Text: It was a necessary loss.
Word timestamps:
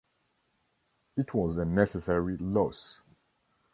It 1.15 1.31
was 1.31 1.57
a 1.57 1.65
necessary 1.65 2.35
loss. 2.37 3.01